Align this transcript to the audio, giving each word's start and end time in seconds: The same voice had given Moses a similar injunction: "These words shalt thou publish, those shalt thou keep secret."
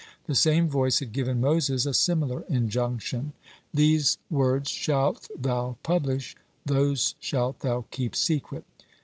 The 0.25 0.33
same 0.33 0.67
voice 0.67 0.97
had 0.97 1.13
given 1.13 1.39
Moses 1.39 1.85
a 1.85 1.93
similar 1.93 2.43
injunction: 2.49 3.33
"These 3.71 4.17
words 4.31 4.67
shalt 4.71 5.29
thou 5.39 5.77
publish, 5.83 6.35
those 6.65 7.13
shalt 7.19 7.59
thou 7.59 7.85
keep 7.91 8.15
secret." 8.15 8.63